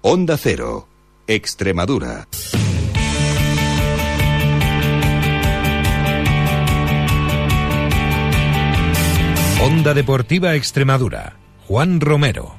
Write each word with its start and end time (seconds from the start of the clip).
Onda 0.00 0.38
Cero, 0.38 0.86
Extremadura. 1.26 2.28
Onda 9.60 9.94
Deportiva 9.94 10.54
Extremadura. 10.54 11.34
Juan 11.66 12.00
Romero. 12.00 12.57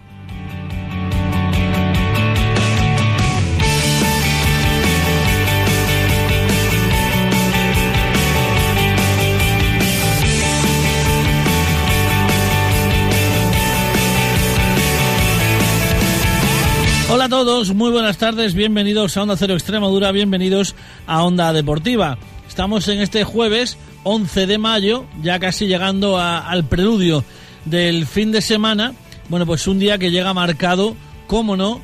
Hola 17.11 17.25
a 17.25 17.29
todos, 17.29 17.73
muy 17.73 17.89
buenas 17.89 18.19
tardes, 18.19 18.53
bienvenidos 18.53 19.17
a 19.17 19.23
Onda 19.23 19.35
Cero 19.35 19.55
Extremadura, 19.55 20.11
bienvenidos 20.11 20.75
a 21.07 21.23
Onda 21.23 21.51
Deportiva. 21.53 22.19
Estamos 22.47 22.87
en 22.87 22.99
este 22.99 23.23
jueves 23.23 23.79
11 24.03 24.45
de 24.45 24.59
mayo, 24.59 25.05
ya 25.23 25.39
casi 25.39 25.65
llegando 25.65 26.19
al 26.19 26.65
preludio 26.65 27.23
del 27.65 28.05
fin 28.05 28.31
de 28.31 28.41
semana. 28.41 28.93
Bueno, 29.27 29.47
pues 29.47 29.65
un 29.65 29.79
día 29.79 29.97
que 29.97 30.11
llega 30.11 30.35
marcado, 30.35 30.95
cómo 31.25 31.57
no, 31.57 31.81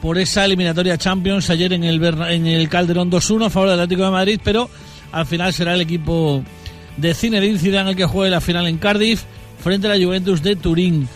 por 0.00 0.16
esa 0.16 0.44
eliminatoria 0.44 0.96
Champions 0.96 1.50
ayer 1.50 1.72
en 1.72 1.82
el, 1.82 2.00
en 2.04 2.46
el 2.46 2.68
Calderón 2.68 3.10
2-1 3.10 3.46
a 3.46 3.50
favor 3.50 3.70
del 3.70 3.80
Atlético 3.80 4.04
de 4.04 4.10
Madrid, 4.12 4.40
pero 4.44 4.70
al 5.10 5.26
final 5.26 5.52
será 5.52 5.74
el 5.74 5.80
equipo 5.80 6.44
de 6.96 7.14
Zinedine 7.14 7.58
Zidane 7.58 7.90
el 7.90 7.96
que 7.96 8.06
juegue 8.06 8.30
la 8.30 8.40
final 8.40 8.68
en 8.68 8.78
Cardiff 8.78 9.24
frente 9.60 9.88
a 9.88 9.96
la 9.96 10.04
Juventus 10.04 10.40
de 10.40 10.54
Turín. 10.54 11.08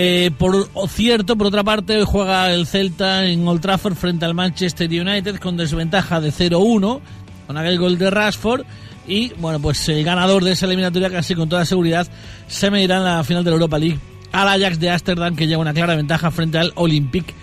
Eh, 0.00 0.30
por 0.38 0.68
cierto, 0.88 1.34
por 1.34 1.48
otra 1.48 1.64
parte, 1.64 2.04
juega 2.04 2.52
el 2.52 2.68
Celta 2.68 3.26
en 3.26 3.48
Old 3.48 3.60
Trafford 3.60 3.96
frente 3.96 4.24
al 4.24 4.32
Manchester 4.32 4.88
United 4.88 5.40
con 5.40 5.56
desventaja 5.56 6.20
de 6.20 6.30
0-1, 6.30 7.00
con 7.48 7.56
aquel 7.56 7.80
gol 7.80 7.98
de 7.98 8.08
Rashford. 8.08 8.64
Y 9.08 9.30
bueno, 9.38 9.58
pues 9.58 9.88
el 9.88 10.04
ganador 10.04 10.44
de 10.44 10.52
esa 10.52 10.66
eliminatoria, 10.66 11.10
casi 11.10 11.34
con 11.34 11.48
toda 11.48 11.64
seguridad, 11.64 12.06
se 12.46 12.70
medirá 12.70 12.98
en 12.98 13.04
la 13.06 13.24
final 13.24 13.42
de 13.42 13.50
la 13.50 13.54
Europa 13.56 13.76
League 13.76 13.98
al 14.30 14.46
Ajax 14.46 14.78
de 14.78 14.88
Ámsterdam, 14.88 15.34
que 15.34 15.48
lleva 15.48 15.62
una 15.62 15.74
clara 15.74 15.96
ventaja 15.96 16.30
frente 16.30 16.58
al 16.58 16.70
Olympique 16.76 17.34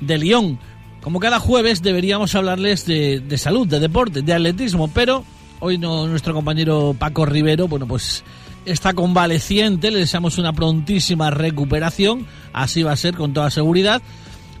de 0.00 0.16
Lyon. 0.16 0.60
Como 1.00 1.18
cada 1.18 1.40
jueves, 1.40 1.82
deberíamos 1.82 2.32
hablarles 2.36 2.86
de, 2.86 3.38
salud, 3.38 3.66
de 3.66 3.80
deporte, 3.80 4.22
de 4.22 4.32
atletismo, 4.32 4.86
pero 4.86 5.24
hoy 5.58 5.78
nuestro 5.78 6.32
compañero 6.32 6.94
Paco 6.96 7.26
Rivero, 7.26 7.66
bueno, 7.66 7.88
pues 7.88 8.22
está 8.66 8.92
convaleciente, 8.94 9.90
le 9.90 9.98
deseamos 10.00 10.38
una 10.38 10.52
prontísima 10.52 11.30
recuperación, 11.30 12.26
así 12.52 12.82
va 12.82 12.92
a 12.92 12.96
ser 12.96 13.14
con 13.14 13.32
toda 13.32 13.50
seguridad. 13.50 14.02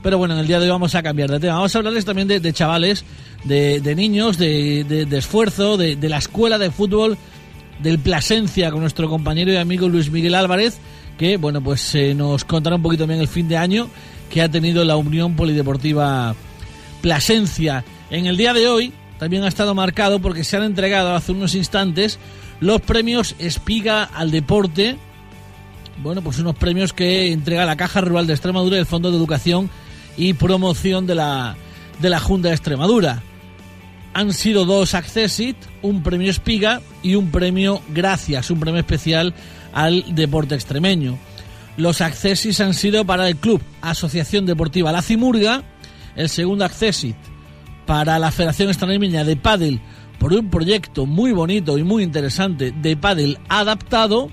Pero 0.02 0.18
bueno, 0.18 0.34
en 0.34 0.40
el 0.40 0.46
día 0.46 0.58
de 0.58 0.66
hoy 0.66 0.70
vamos 0.70 0.94
a 0.94 1.02
cambiar 1.02 1.30
de 1.30 1.40
tema. 1.40 1.54
Vamos 1.54 1.74
a 1.74 1.78
hablarles 1.78 2.04
también 2.04 2.28
de, 2.28 2.38
de 2.38 2.52
chavales, 2.52 3.04
de, 3.44 3.80
de 3.80 3.94
niños, 3.94 4.36
de, 4.36 4.84
de- 4.84 5.16
esfuerzo, 5.18 5.76
de, 5.78 5.96
de 5.96 6.08
la 6.10 6.18
escuela 6.18 6.58
de 6.58 6.70
fútbol 6.70 7.16
del 7.82 7.98
Plasencia 7.98 8.70
con 8.70 8.80
nuestro 8.80 9.08
compañero 9.08 9.50
y 9.52 9.56
amigo 9.56 9.88
Luis 9.88 10.10
Miguel 10.10 10.34
Álvarez, 10.34 10.78
que 11.18 11.38
bueno, 11.38 11.62
pues 11.62 11.94
eh, 11.94 12.14
nos 12.14 12.44
contará 12.44 12.76
un 12.76 12.82
poquito 12.82 13.04
también 13.04 13.20
el 13.20 13.28
fin 13.28 13.48
de 13.48 13.56
año 13.56 13.88
que 14.30 14.42
ha 14.42 14.48
tenido 14.50 14.84
la 14.84 14.96
Unión 14.96 15.36
Polideportiva 15.36 16.34
Plasencia. 17.00 17.84
En 18.10 18.26
el 18.26 18.36
día 18.36 18.52
de 18.52 18.68
hoy 18.68 18.92
también 19.18 19.44
ha 19.44 19.48
estado 19.48 19.74
marcado 19.74 20.18
porque 20.20 20.44
se 20.44 20.56
han 20.56 20.64
entregado 20.64 21.14
hace 21.14 21.32
unos 21.32 21.54
instantes 21.54 22.18
los 22.60 22.80
premios 22.80 23.34
Espiga 23.38 24.04
al 24.04 24.30
Deporte. 24.30 24.96
Bueno, 26.02 26.22
pues 26.22 26.38
unos 26.38 26.56
premios 26.56 26.92
que 26.92 27.32
entrega 27.32 27.64
la 27.64 27.76
Caja 27.76 28.00
Rural 28.00 28.26
de 28.26 28.32
Extremadura 28.32 28.76
y 28.76 28.80
el 28.80 28.86
Fondo 28.86 29.10
de 29.10 29.16
Educación 29.16 29.70
y 30.16 30.32
Promoción 30.34 31.06
de 31.06 31.14
la, 31.14 31.56
de 32.00 32.10
la 32.10 32.20
Junta 32.20 32.48
de 32.48 32.54
Extremadura. 32.54 33.22
Han 34.12 34.32
sido 34.32 34.64
dos 34.64 34.94
Accessit, 34.94 35.56
un 35.82 36.02
premio 36.02 36.30
Espiga 36.30 36.80
y 37.02 37.14
un 37.14 37.30
premio 37.30 37.80
Gracias, 37.88 38.50
un 38.50 38.60
premio 38.60 38.80
especial 38.80 39.34
al 39.72 40.14
deporte 40.14 40.54
extremeño. 40.54 41.18
Los 41.76 42.00
Accessis 42.00 42.60
han 42.60 42.74
sido 42.74 43.04
para 43.04 43.28
el 43.28 43.36
Club 43.36 43.60
Asociación 43.80 44.46
Deportiva 44.46 44.92
La 44.92 45.02
Cimurga, 45.02 45.62
el 46.14 46.28
segundo 46.28 46.64
Accessit 46.64 47.16
para 47.86 48.18
la 48.18 48.30
Federación 48.30 48.68
Extremeña 48.68 49.24
de 49.24 49.36
Pádel 49.36 49.80
por 50.18 50.32
un 50.32 50.48
proyecto 50.48 51.06
muy 51.06 51.32
bonito 51.32 51.76
y 51.76 51.82
muy 51.82 52.02
interesante 52.02 52.72
de 52.72 52.96
pádel 52.96 53.38
adaptado. 53.48 54.30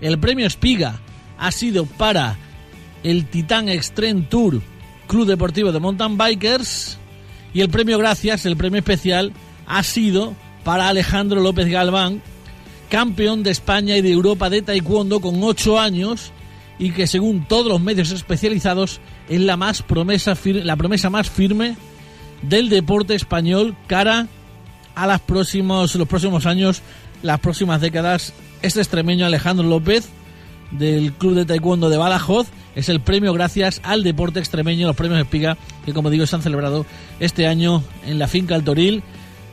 El 0.00 0.18
premio 0.18 0.46
Espiga 0.46 1.00
ha 1.38 1.52
sido 1.52 1.86
para 1.86 2.36
el 3.02 3.26
Titán 3.26 3.68
Extreme 3.68 4.22
Tour 4.22 4.60
Club 5.06 5.26
Deportivo 5.26 5.72
de 5.72 5.80
Mountain 5.80 6.18
Bikers 6.18 6.98
y 7.54 7.60
el 7.60 7.70
premio 7.70 7.98
Gracias, 7.98 8.46
el 8.46 8.56
premio 8.56 8.78
especial, 8.78 9.32
ha 9.66 9.82
sido 9.82 10.34
para 10.64 10.88
Alejandro 10.88 11.40
López 11.40 11.68
Galván, 11.68 12.20
campeón 12.90 13.42
de 13.42 13.50
España 13.50 13.96
y 13.96 14.02
de 14.02 14.12
Europa 14.12 14.50
de 14.50 14.62
Taekwondo 14.62 15.20
con 15.20 15.42
8 15.42 15.78
años 15.78 16.32
y 16.78 16.90
que 16.90 17.06
según 17.06 17.46
todos 17.46 17.66
los 17.66 17.80
medios 17.80 18.10
especializados 18.10 19.00
es 19.28 19.40
la 19.40 19.56
más 19.56 19.82
promesa 19.82 20.36
la 20.44 20.76
promesa 20.76 21.10
más 21.10 21.30
firme 21.30 21.76
del 22.42 22.68
deporte 22.68 23.14
español 23.14 23.76
cara 23.86 24.26
a 24.94 25.06
las 25.06 25.20
próximos, 25.20 25.94
los 25.94 26.08
próximos 26.08 26.46
años, 26.46 26.82
las 27.22 27.40
próximas 27.40 27.80
décadas. 27.80 28.32
Este 28.62 28.80
extremeño 28.80 29.26
Alejandro 29.26 29.66
López 29.66 30.08
del 30.70 31.12
Club 31.12 31.34
de 31.34 31.44
Taekwondo 31.44 31.88
de 31.88 31.96
Badajoz 31.96 32.48
es 32.74 32.88
el 32.88 33.00
premio 33.00 33.32
gracias 33.32 33.80
al 33.84 34.02
deporte 34.02 34.38
extremeño, 34.38 34.86
los 34.86 34.96
premios 34.96 35.20
Espiga, 35.20 35.56
que 35.84 35.92
como 35.92 36.10
digo 36.10 36.26
se 36.26 36.36
han 36.36 36.42
celebrado 36.42 36.86
este 37.20 37.46
año 37.46 37.82
en 38.06 38.18
la 38.18 38.28
finca 38.28 38.54
El 38.54 38.64
Toril, 38.64 39.02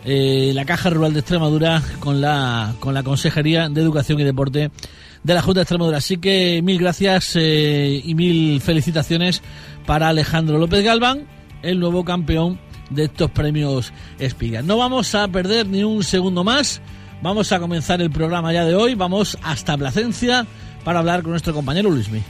eh, 0.03 0.51
la 0.53 0.65
Caja 0.65 0.89
Rural 0.89 1.13
de 1.13 1.19
Extremadura 1.19 1.81
con 1.99 2.21
la, 2.21 2.75
con 2.79 2.93
la 2.93 3.03
Consejería 3.03 3.69
de 3.69 3.81
Educación 3.81 4.19
y 4.19 4.23
Deporte 4.23 4.69
de 5.23 5.33
la 5.33 5.41
Junta 5.41 5.61
de 5.61 5.63
Extremadura. 5.63 5.97
Así 5.97 6.17
que 6.17 6.61
mil 6.63 6.77
gracias 6.77 7.35
eh, 7.35 8.01
y 8.03 8.13
mil 8.13 8.61
felicitaciones 8.61 9.41
para 9.85 10.09
Alejandro 10.09 10.59
López 10.59 10.83
Galván, 10.83 11.25
el 11.63 11.79
nuevo 11.79 12.03
campeón 12.03 12.59
de 12.89 13.05
estos 13.05 13.31
premios 13.31 13.93
Espiga. 14.19 14.61
No 14.61 14.77
vamos 14.77 15.13
a 15.15 15.27
perder 15.27 15.67
ni 15.67 15.83
un 15.83 16.03
segundo 16.03 16.43
más. 16.43 16.81
Vamos 17.21 17.51
a 17.51 17.59
comenzar 17.59 18.01
el 18.01 18.11
programa 18.11 18.53
ya 18.53 18.65
de 18.65 18.75
hoy. 18.75 18.95
Vamos 18.95 19.37
hasta 19.41 19.77
Plasencia 19.77 20.45
para 20.83 20.99
hablar 20.99 21.21
con 21.21 21.31
nuestro 21.31 21.53
compañero 21.53 21.89
Luismi. 21.89 22.21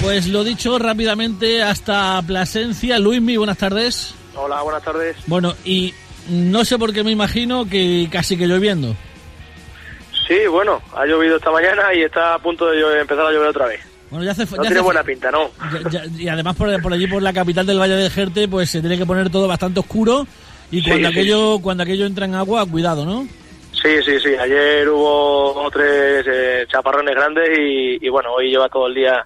Pues 0.00 0.26
lo 0.26 0.44
dicho 0.44 0.78
rápidamente 0.78 1.62
hasta 1.62 2.20
Plasencia. 2.26 2.98
Luismi, 2.98 3.36
buenas 3.36 3.56
tardes. 3.56 4.14
Hola, 4.34 4.60
buenas 4.62 4.82
tardes. 4.82 5.16
Bueno, 5.26 5.54
y 5.64 5.94
no 6.28 6.64
sé 6.64 6.78
por 6.78 6.92
qué 6.92 7.02
me 7.04 7.10
imagino 7.10 7.64
que 7.68 8.08
casi 8.10 8.36
que 8.36 8.46
lloviendo. 8.46 8.94
Sí, 10.28 10.46
bueno, 10.50 10.80
ha 10.94 11.04
llovido 11.04 11.36
esta 11.36 11.50
mañana 11.50 11.92
y 11.94 12.02
está 12.02 12.34
a 12.34 12.38
punto 12.38 12.66
de 12.66 12.78
llover- 12.80 13.00
empezar 13.00 13.26
a 13.26 13.30
llover 13.32 13.48
otra 13.48 13.66
vez. 13.66 13.80
Bueno, 14.10 14.24
ya 14.24 14.32
hace, 14.32 14.44
No 14.44 14.50
ya 14.56 14.60
tiene 14.62 14.74
hace- 14.76 14.80
buena 14.84 15.02
pinta, 15.02 15.30
¿no? 15.30 15.50
ya- 15.90 16.04
ya- 16.04 16.22
y 16.22 16.28
además 16.28 16.54
por, 16.56 16.82
por 16.82 16.92
allí, 16.92 17.06
por 17.06 17.22
la 17.22 17.32
capital 17.32 17.66
del 17.66 17.78
Valle 17.80 17.94
de 17.94 18.10
Jerte, 18.10 18.46
pues 18.46 18.70
se 18.70 18.80
tiene 18.80 18.98
que 18.98 19.06
poner 19.06 19.30
todo 19.30 19.48
bastante 19.48 19.80
oscuro. 19.80 20.26
Y 20.70 20.82
cuando 20.82 21.08
sí. 21.08 21.14
aquello 21.14 21.58
cuando 21.60 21.82
aquello 21.82 22.06
entra 22.06 22.24
en 22.26 22.34
agua, 22.34 22.64
cuidado, 22.66 23.04
¿no? 23.04 23.26
Sí, 23.72 24.02
sí, 24.04 24.20
sí. 24.20 24.34
Ayer 24.38 24.88
hubo 24.88 25.52
dos 25.54 25.72
tres 25.72 26.24
eh, 26.28 26.66
chaparrones 26.70 27.14
grandes 27.14 27.48
y, 27.58 27.98
y 28.06 28.08
bueno, 28.10 28.32
hoy 28.34 28.48
lleva 28.50 28.68
todo 28.68 28.86
el 28.86 28.94
día 28.94 29.24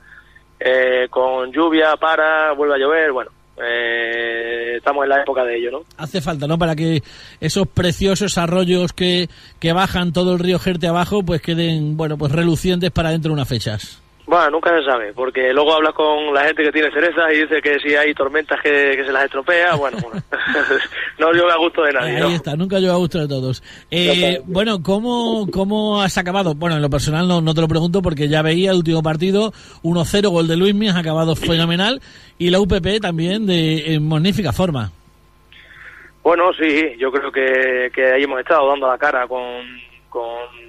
eh, 0.59 1.07
con 1.11 1.53
lluvia, 1.53 1.97
para, 1.97 2.53
vuelve 2.53 2.75
a 2.75 2.79
llover, 2.79 3.13
bueno. 3.13 3.31
Eh, 3.63 4.75
estamos 4.77 5.05
en 5.05 5.11
la 5.11 5.23
época 5.23 5.45
de 5.45 5.57
ello, 5.57 5.71
¿no? 5.71 5.85
Hace 5.97 6.21
falta, 6.21 6.47
¿no? 6.47 6.59
Para 6.59 6.77
que 6.77 7.03
esos 7.41 7.67
preciosos 7.69 8.39
arroyos 8.39 8.93
que, 8.93 9.29
que 9.59 9.73
bajan 9.73 10.13
todo 10.13 10.35
el 10.35 10.39
río 10.39 10.59
Jerte 10.59 10.87
abajo, 10.87 11.23
pues 11.23 11.41
queden, 11.43 11.97
bueno, 11.97 12.19
pues 12.19 12.33
relucientes 12.33 12.91
para 12.91 13.11
dentro 13.11 13.31
de 13.31 13.35
unas 13.35 13.49
fechas. 13.49 14.03
Bueno, 14.27 14.51
nunca 14.51 14.77
se 14.77 14.85
sabe, 14.85 15.13
porque 15.13 15.53
luego 15.53 15.73
hablas 15.73 15.95
con 15.95 16.35
la 16.35 16.47
gente 16.47 16.65
que 16.65 16.73
tiene 16.73 16.91
cerezas 16.91 17.33
y 17.33 17.43
dice 17.43 17.63
que 17.63 17.79
si 17.79 17.95
hay 17.95 18.13
tormentas 18.13 18.61
que, 18.61 18.95
que 18.97 19.05
se 19.05 19.13
las 19.13 19.25
estropea, 19.25 19.77
bueno, 19.77 19.99
bueno. 20.03 20.21
no 21.19 21.33
llueve 21.33 21.53
a 21.53 21.57
gusto 21.57 21.83
de 21.83 21.93
nadie, 21.93 22.19
¿no? 22.19 22.27
Ahí 22.27 22.35
está, 22.35 22.57
nunca 22.57 22.81
yo 22.81 22.93
a 22.93 22.97
gusto 22.97 23.21
de 23.21 23.29
todos. 23.29 23.63
Eh, 23.89 24.41
bueno, 24.45 24.83
¿cómo, 24.83 25.47
¿cómo 25.53 26.03
has 26.03 26.19
acabado? 26.19 26.57
Bueno, 26.57 26.75
en 26.75 26.83
lo 26.83 26.91
personal 26.91 27.29
no, 27.29 27.41
no 27.41 27.55
te 27.55 27.61
lo 27.61 27.69
pregunto 27.69 28.03
porque 28.03 28.27
ya 28.27 28.43
veía 28.43 28.73
el 28.73 28.79
último 28.79 29.01
partido, 29.01 29.53
1-0, 29.85 30.29
gol 30.29 30.49
de 30.49 30.57
Luismi, 30.57 30.89
has 30.89 30.97
acabado 30.97 31.37
fenomenal. 31.37 32.01
Y 32.37 32.51
la 32.51 32.59
UPP 32.59 33.01
también 33.01 33.47
de 33.47 33.95
en 33.95 34.09
magnífica 34.09 34.53
forma. 34.53 34.91
Bueno, 36.25 36.53
sí, 36.55 36.97
yo 36.99 37.13
creo 37.13 37.31
que, 37.31 37.93
que 37.95 38.13
ahí 38.13 38.25
hemos 38.25 38.41
estado 38.41 38.69
dando 38.69 38.89
la 38.89 38.99
cara 38.99 39.29
con, 39.29 39.63
con 40.09 40.66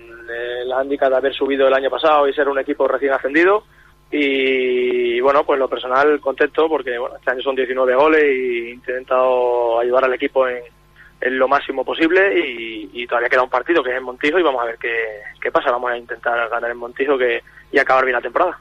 la 0.65 0.79
handicap 0.79 1.09
de 1.09 1.17
haber 1.17 1.33
subido 1.33 1.67
el 1.67 1.73
año 1.73 1.89
pasado 1.89 2.27
y 2.27 2.33
ser 2.33 2.47
un 2.49 2.59
equipo 2.59 2.87
recién 2.87 3.13
ascendido. 3.13 3.63
Y 4.09 5.19
bueno, 5.19 5.43
pues 5.43 5.59
lo 5.59 5.67
personal 5.67 6.19
contento 6.21 6.69
porque 6.69 6.97
bueno, 6.97 7.17
este 7.17 7.31
año 7.31 7.41
son 7.41 7.55
19 7.55 7.95
goles 7.95 8.23
y 8.23 8.67
he 8.67 8.71
intentado 8.71 9.79
ayudar 9.79 10.05
al 10.05 10.13
equipo 10.13 10.47
en, 10.47 10.63
en 11.19 11.37
lo 11.37 11.47
máximo 11.47 11.83
posible 11.83 12.39
y, 12.39 13.05
todavía 13.07 13.29
queda 13.29 13.43
un 13.43 13.49
partido 13.49 13.81
que 13.81 13.91
es 13.91 13.97
en 13.97 14.03
Montijo 14.03 14.37
y 14.37 14.43
vamos 14.43 14.61
a 14.61 14.65
ver 14.65 14.77
qué, 14.77 15.21
qué 15.41 15.51
pasa. 15.51 15.71
Vamos 15.71 15.91
a 15.91 15.97
intentar 15.97 16.49
ganar 16.49 16.71
en 16.71 16.77
Montijo 16.77 17.17
que, 17.17 17.41
y 17.71 17.79
acabar 17.79 18.03
bien 18.03 18.15
la 18.15 18.21
temporada. 18.21 18.59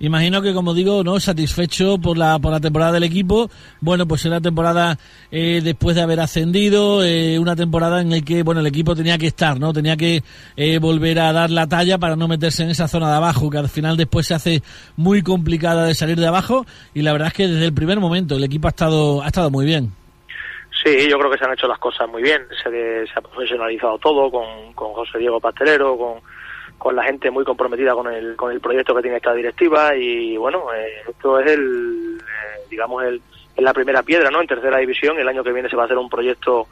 Imagino 0.00 0.40
que, 0.42 0.54
como 0.54 0.74
digo, 0.74 1.02
no 1.02 1.18
satisfecho 1.18 1.98
por 1.98 2.16
la, 2.16 2.38
por 2.38 2.52
la 2.52 2.60
temporada 2.60 2.92
del 2.92 3.02
equipo. 3.02 3.50
Bueno, 3.80 4.06
pues 4.06 4.24
era 4.24 4.40
temporada 4.40 4.96
eh, 5.30 5.60
después 5.62 5.96
de 5.96 6.02
haber 6.02 6.20
ascendido, 6.20 7.02
eh, 7.04 7.38
una 7.38 7.56
temporada 7.56 8.00
en 8.00 8.10
la 8.10 8.20
que 8.20 8.42
bueno 8.42 8.60
el 8.60 8.66
equipo 8.66 8.94
tenía 8.94 9.18
que 9.18 9.26
estar, 9.26 9.58
no 9.58 9.72
tenía 9.72 9.96
que 9.96 10.22
eh, 10.56 10.78
volver 10.78 11.18
a 11.18 11.32
dar 11.32 11.50
la 11.50 11.66
talla 11.66 11.98
para 11.98 12.16
no 12.16 12.28
meterse 12.28 12.62
en 12.62 12.70
esa 12.70 12.86
zona 12.86 13.10
de 13.10 13.16
abajo, 13.16 13.50
que 13.50 13.58
al 13.58 13.68
final 13.68 13.96
después 13.96 14.26
se 14.26 14.34
hace 14.34 14.62
muy 14.96 15.22
complicada 15.22 15.84
de 15.84 15.94
salir 15.94 16.16
de 16.16 16.26
abajo. 16.26 16.64
Y 16.94 17.02
la 17.02 17.12
verdad 17.12 17.28
es 17.28 17.34
que 17.34 17.48
desde 17.48 17.66
el 17.66 17.74
primer 17.74 17.98
momento 17.98 18.36
el 18.36 18.44
equipo 18.44 18.68
ha 18.68 18.70
estado 18.70 19.22
ha 19.22 19.26
estado 19.26 19.50
muy 19.50 19.66
bien. 19.66 19.92
Sí, 20.84 21.08
yo 21.10 21.18
creo 21.18 21.30
que 21.30 21.38
se 21.38 21.44
han 21.44 21.52
hecho 21.52 21.66
las 21.66 21.78
cosas 21.78 22.08
muy 22.08 22.22
bien. 22.22 22.40
Se, 22.62 22.70
se 22.70 23.12
ha 23.16 23.20
profesionalizado 23.20 23.98
todo 23.98 24.30
con, 24.30 24.72
con 24.74 24.92
José 24.92 25.18
Diego 25.18 25.40
Pastelero, 25.40 25.96
con 25.98 26.20
con 26.78 26.94
la 26.94 27.02
gente 27.02 27.30
muy 27.30 27.44
comprometida 27.44 27.92
con 27.92 28.06
el, 28.12 28.36
con 28.36 28.52
el 28.52 28.60
proyecto 28.60 28.94
que 28.94 29.02
tiene 29.02 29.16
esta 29.16 29.34
directiva 29.34 29.94
y 29.96 30.36
bueno, 30.36 30.72
eh, 30.72 31.02
esto 31.08 31.40
es 31.40 31.50
el, 31.50 32.18
eh, 32.20 32.60
digamos, 32.70 33.02
el, 33.04 33.20
la 33.56 33.72
primera 33.74 34.02
piedra, 34.02 34.30
¿no? 34.30 34.40
En 34.40 34.46
tercera 34.46 34.78
división, 34.78 35.18
el 35.18 35.28
año 35.28 35.42
que 35.42 35.52
viene 35.52 35.68
se 35.68 35.76
va 35.76 35.82
a 35.82 35.86
hacer 35.86 35.98
un 35.98 36.08
proyecto, 36.08 36.68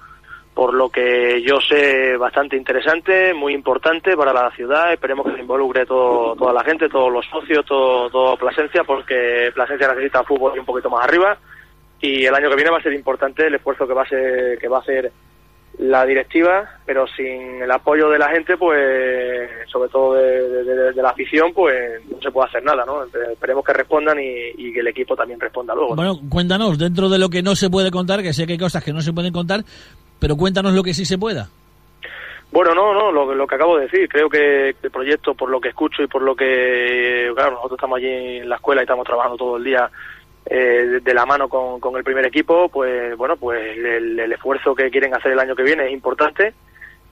por 0.55 0.73
lo 0.73 0.89
que 0.89 1.43
yo 1.43 1.61
sé, 1.61 2.17
bastante 2.17 2.57
interesante, 2.57 3.35
muy 3.35 3.53
importante 3.53 4.17
para 4.17 4.33
la 4.33 4.51
ciudad, 4.53 4.93
esperemos 4.93 5.27
que 5.27 5.35
se 5.35 5.41
involucre 5.41 5.85
todo, 5.85 6.37
toda 6.37 6.53
la 6.53 6.63
gente, 6.63 6.89
todos 6.89 7.13
los 7.13 7.27
socios, 7.27 7.65
todo, 7.67 8.09
todo 8.09 8.37
Plasencia, 8.37 8.85
porque 8.85 9.51
Plasencia 9.53 9.89
necesita 9.89 10.23
fútbol 10.23 10.53
y 10.55 10.61
un 10.61 10.67
poquito 10.67 10.89
más 10.89 11.05
arriba. 11.05 11.37
Y 12.01 12.27
el 12.27 12.35
año 12.35 12.49
que 12.49 12.57
viene 12.57 12.71
va 12.71 12.79
a 12.79 12.83
ser 12.83 12.93
importante 12.93 13.47
el 13.47 13.55
esfuerzo 13.55 13.87
que 13.87 13.95
va 13.95 14.03
a 14.03 14.09
ser, 14.09 14.59
que 14.59 14.69
va 14.69 14.77
a 14.77 14.81
hacer 14.81 15.11
la 15.79 16.07
directiva, 16.07 16.69
pero 16.87 17.07
sin 17.07 17.63
el 17.63 17.71
apoyo 17.71 18.09
de 18.09 18.19
la 18.19 18.31
gente, 18.31 18.57
pues, 18.57 19.51
sobre 19.71 19.91
todo 19.91 20.15
de, 20.15 20.93
la 20.95 21.11
afición, 21.11 21.53
pues 21.53 22.01
no 22.11 22.21
se 22.21 22.31
puede 22.31 22.49
hacer 22.49 22.65
nada, 22.65 22.85
¿no? 22.87 23.05
Esperemos 23.05 23.65
que 23.65 23.73
respondan 23.75 24.19
y, 24.19 24.73
que 24.73 24.81
el 24.81 24.89
equipo 24.89 25.15
también 25.15 25.39
responda 25.39 25.75
luego. 25.75 25.95
Bueno, 25.95 26.19
cuéntanos, 26.31 26.79
dentro 26.79 27.09
de 27.09 27.19
lo 27.19 27.29
que 27.29 27.43
no 27.43 27.55
se 27.55 27.69
puede 27.69 27.91
contar, 27.91 28.23
que 28.23 28.33
sé 28.33 28.47
que 28.47 28.55
hay 28.55 28.59
cosas 28.59 28.83
que 28.83 28.93
no 28.93 29.03
se 29.03 29.13
pueden 29.13 29.33
contar, 29.33 29.65
pero 30.19 30.37
cuéntanos 30.37 30.73
lo 30.73 30.83
que 30.83 30.95
sí 30.95 31.05
se 31.05 31.19
pueda. 31.19 31.49
Bueno, 32.53 32.75
no, 32.75 32.95
no, 32.95 33.13
lo, 33.13 33.35
lo 33.35 33.47
que 33.47 33.55
acabo 33.55 33.77
de 33.77 33.83
decir, 33.83 34.09
creo 34.09 34.31
que 34.31 34.75
el 34.83 34.91
proyecto, 34.91 35.35
por 35.35 35.51
lo 35.51 35.61
que 35.61 35.69
escucho 35.69 36.03
y 36.03 36.07
por 36.07 36.23
lo 36.23 36.35
que, 36.35 37.31
claro, 37.35 37.53
nosotros 37.53 37.77
estamos 37.77 37.99
allí 37.99 38.39
en 38.39 38.49
la 38.49 38.57
escuela 38.57 38.81
y 38.81 38.85
estamos 38.85 39.05
trabajando 39.05 39.37
todo 39.37 39.57
el 39.59 39.65
día 39.65 39.91
eh, 40.49 41.01
de 41.03 41.15
la 41.15 41.27
mano 41.27 41.49
con, 41.49 41.81
con, 41.81 41.97
el 41.97 42.05
primer 42.05 42.25
equipo, 42.25 42.69
pues 42.69 43.17
bueno, 43.17 43.37
pues 43.37 43.77
el, 43.77 44.33
esfuerzo 44.33 44.77
que 44.77 44.91
quieren 44.91 45.13
hacer 45.13 45.33
el 45.33 45.41
año 45.41 45.57
que 45.57 45.65
viene 45.65 45.87
es 45.87 45.93
importante 45.93 46.55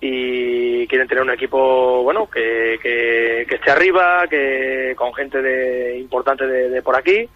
y 0.00 0.86
quieren 0.86 1.08
tener 1.08 1.25
un 1.25 1.31
equipo 1.31 2.02
bueno 2.04 2.28
que, 2.31 2.78
que, 2.81 3.42
esté 3.42 3.70
arriba, 3.70 4.26
que 4.28 4.94
con 4.96 5.12
gente 5.14 5.42
de, 5.42 5.98
importante 5.98 6.46
de, 6.46 6.82
por 6.82 6.96
aquí 6.96 7.28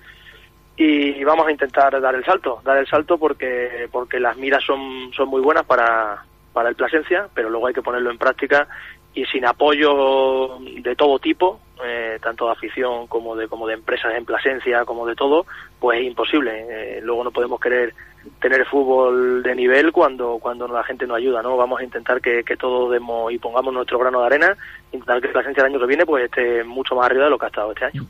y 0.76 1.24
vamos 1.24 1.48
a 1.48 1.50
intentar 1.50 2.00
dar 2.00 2.14
el 2.14 2.24
salto, 2.24 2.60
dar 2.64 2.76
el 2.76 2.86
salto 2.86 3.18
porque 3.18 3.88
porque 3.90 4.20
las 4.20 4.36
miras 4.36 4.62
son 4.64 5.10
son 5.16 5.28
muy 5.28 5.40
buenas 5.40 5.64
para 5.64 6.22
para 6.52 6.68
el 6.68 6.76
Plasencia, 6.76 7.28
pero 7.34 7.50
luego 7.50 7.66
hay 7.66 7.74
que 7.74 7.82
ponerlo 7.82 8.10
en 8.10 8.18
práctica 8.18 8.68
y 9.14 9.24
sin 9.26 9.44
apoyo 9.46 10.58
de 10.60 10.94
todo 10.94 11.18
tipo, 11.18 11.58
eh, 11.84 12.18
tanto 12.22 12.46
de 12.46 12.52
afición 12.52 13.06
como 13.06 13.36
de 13.36 13.48
como 13.48 13.66
de 13.66 13.74
empresas 13.74 14.14
en 14.16 14.24
Plasencia, 14.24 14.84
como 14.84 15.06
de 15.06 15.14
todo, 15.14 15.46
pues 15.78 16.00
es 16.00 16.06
imposible. 16.06 16.66
Eh, 16.68 17.00
luego 17.02 17.24
no 17.24 17.30
podemos 17.30 17.60
querer 17.60 17.94
tener 18.40 18.66
fútbol 18.66 19.42
de 19.42 19.54
nivel 19.54 19.92
cuando 19.92 20.38
cuando 20.40 20.66
la 20.66 20.82
gente 20.84 21.06
no 21.06 21.14
ayuda, 21.14 21.42
¿no? 21.42 21.56
Vamos 21.56 21.80
a 21.80 21.84
intentar 21.84 22.20
que, 22.20 22.42
que 22.42 22.56
todos 22.56 22.90
demos 22.90 23.32
y 23.32 23.38
pongamos 23.38 23.72
nuestro 23.72 23.98
grano 23.98 24.20
de 24.20 24.26
arena, 24.26 24.56
intentar 24.92 25.20
que 25.20 25.28
Plasencia 25.28 25.60
el 25.62 25.72
año 25.72 25.80
que 25.80 25.86
viene 25.86 26.04
pues 26.04 26.24
esté 26.24 26.64
mucho 26.64 26.94
más 26.94 27.06
arriba 27.06 27.24
de 27.24 27.30
lo 27.30 27.38
que 27.38 27.46
ha 27.46 27.48
estado 27.48 27.72
este 27.72 27.84
año. 27.84 28.06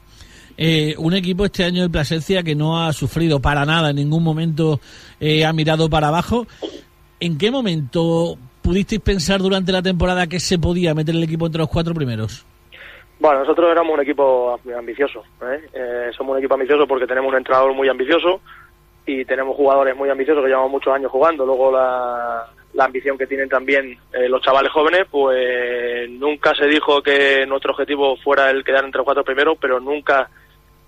Eh, 0.56 0.94
un 0.98 1.14
equipo 1.14 1.44
este 1.44 1.64
año 1.64 1.82
de 1.82 1.90
Plasencia 1.90 2.42
que 2.42 2.54
no 2.54 2.82
ha 2.82 2.92
sufrido 2.92 3.40
para 3.40 3.64
nada, 3.64 3.90
en 3.90 3.96
ningún 3.96 4.24
momento 4.24 4.80
ha 5.20 5.52
mirado 5.52 5.88
para 5.90 6.08
abajo. 6.08 6.46
¿En 7.20 7.36
qué 7.36 7.50
momento 7.50 8.38
pudisteis 8.62 9.00
pensar 9.00 9.40
durante 9.40 9.72
la 9.72 9.82
temporada 9.82 10.26
que 10.26 10.40
se 10.40 10.58
podía 10.58 10.94
meter 10.94 11.14
el 11.14 11.22
equipo 11.22 11.46
entre 11.46 11.60
los 11.60 11.68
cuatro 11.68 11.94
primeros? 11.94 12.44
Bueno, 13.20 13.40
nosotros 13.40 13.70
éramos 13.70 13.94
un 13.94 14.00
equipo 14.00 14.60
ambicioso. 14.76 15.24
¿eh? 15.42 15.68
Eh, 15.72 16.10
somos 16.16 16.32
un 16.32 16.38
equipo 16.38 16.54
ambicioso 16.54 16.86
porque 16.86 17.06
tenemos 17.06 17.30
un 17.30 17.38
entrenador 17.38 17.74
muy 17.74 17.88
ambicioso 17.88 18.40
y 19.04 19.24
tenemos 19.24 19.56
jugadores 19.56 19.96
muy 19.96 20.08
ambiciosos 20.08 20.42
que 20.42 20.48
llevamos 20.48 20.70
muchos 20.70 20.94
años 20.94 21.10
jugando. 21.10 21.44
Luego 21.44 21.72
la, 21.72 22.46
ambición 22.78 23.18
que 23.18 23.26
tienen 23.26 23.48
también 23.48 23.98
eh, 24.12 24.28
los 24.28 24.40
chavales 24.40 24.70
jóvenes, 24.70 25.06
pues 25.10 26.08
nunca 26.10 26.54
se 26.54 26.66
dijo 26.66 27.02
que 27.02 27.44
nuestro 27.44 27.72
objetivo 27.72 28.16
fuera 28.18 28.50
el 28.50 28.62
quedar 28.62 28.84
entre 28.84 28.98
los 28.98 29.04
cuatro 29.04 29.24
primeros, 29.24 29.58
pero 29.60 29.80
nunca 29.80 30.30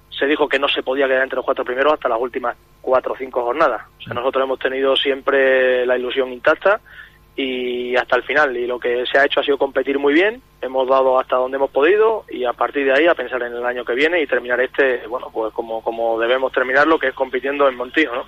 se 0.09 0.26
dijo 0.26 0.49
que 0.49 0.61
no 0.61 0.69
se 0.69 0.85
podía 0.85 1.09
quedar 1.09 1.25
entre 1.25 1.37
los 1.37 1.44
cuatro 1.44 1.65
primeros 1.65 1.94
hasta 1.94 2.09
las 2.09 2.21
últimas 2.21 2.56
cuatro 2.81 3.15
o 3.15 3.17
cinco 3.17 3.43
jornadas. 3.43 3.83
O 3.99 4.03
sea, 4.03 4.15
nosotros 4.15 4.44
hemos 4.44 4.59
tenido 4.61 4.94
siempre 4.94 5.85
la 5.85 5.99
ilusión 5.99 6.33
intacta 6.33 6.81
y 7.41 7.97
hasta 7.97 8.17
el 8.17 8.23
final. 8.23 8.57
Y 8.57 8.67
lo 8.67 8.79
que 8.79 9.05
se 9.11 9.19
ha 9.19 9.25
hecho 9.25 9.41
ha 9.41 9.45
sido 9.45 9.59
competir 9.59 9.99
muy 9.99 10.13
bien, 10.13 10.43
hemos 10.61 10.89
dado 10.89 11.19
hasta 11.19 11.37
donde 11.37 11.57
hemos 11.57 11.71
podido 11.71 12.25
y 12.31 12.45
a 12.45 12.53
partir 12.53 12.85
de 12.85 12.93
ahí 12.93 13.07
a 13.07 13.15
pensar 13.15 13.43
en 13.43 13.55
el 13.55 13.65
año 13.65 13.85
que 13.85 13.95
viene 13.95 14.23
y 14.23 14.27
terminar 14.27 14.61
este, 14.61 15.07
bueno, 15.09 15.29
pues 15.33 15.53
como, 15.53 15.83
como 15.83 16.19
debemos 16.19 16.53
terminarlo, 16.53 16.99
que 16.99 17.09
es 17.09 17.15
compitiendo 17.15 17.69
en 17.69 17.77
Montijo, 17.77 18.15
¿no? 18.15 18.25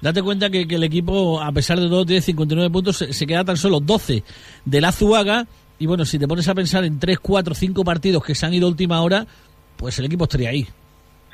Date 0.00 0.22
cuenta 0.22 0.50
que, 0.50 0.62
el 0.62 0.84
equipo, 0.84 1.40
a 1.40 1.50
pesar 1.52 1.80
de 1.80 1.88
todo, 1.88 2.04
tiene 2.04 2.20
59 2.20 2.70
puntos, 2.70 2.96
se, 2.96 3.26
queda 3.26 3.44
tan 3.44 3.56
solo 3.56 3.80
12 3.80 4.22
de 4.64 4.80
la 4.80 4.92
Zuaga. 4.92 5.46
Y 5.78 5.86
bueno, 5.86 6.04
si 6.04 6.18
te 6.18 6.28
pones 6.28 6.46
a 6.48 6.54
pensar 6.54 6.84
en 6.84 6.98
3, 6.98 7.18
4, 7.20 7.54
5 7.54 7.84
partidos 7.84 8.22
que 8.22 8.34
se 8.34 8.44
han 8.44 8.52
ido 8.52 8.66
a 8.66 8.70
última 8.70 9.00
hora, 9.00 9.26
pues 9.76 9.98
el 9.98 10.04
equipo 10.04 10.24
estaría 10.24 10.50
ahí. 10.50 10.66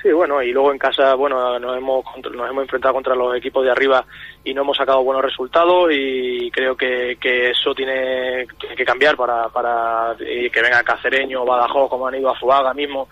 Sí, 0.02 0.10
bueno, 0.12 0.42
y 0.42 0.50
luego 0.50 0.72
en 0.72 0.78
casa, 0.78 1.14
bueno, 1.14 1.58
nos 1.58 1.76
hemos, 1.76 2.04
nos 2.32 2.50
hemos 2.50 2.62
enfrentado 2.62 2.94
contra 2.94 3.14
los 3.14 3.36
equipos 3.36 3.62
de 3.64 3.70
arriba 3.70 4.04
y 4.42 4.54
no 4.54 4.62
hemos 4.62 4.76
sacado 4.76 5.04
buenos 5.04 5.22
resultados 5.22 5.90
y 5.92 6.50
creo 6.50 6.74
que, 6.74 7.18
que 7.20 7.50
eso 7.50 7.74
tiene, 7.74 8.46
que 8.74 8.84
cambiar 8.84 9.14
para, 9.14 9.50
para 9.50 10.16
que 10.16 10.62
venga 10.62 10.82
Cacereño, 10.82 11.44
Badajoz, 11.44 11.90
como 11.90 12.06
han 12.06 12.14
ido 12.14 12.30
a 12.30 12.38
Fuaga 12.38 12.72
mismo. 12.72 13.08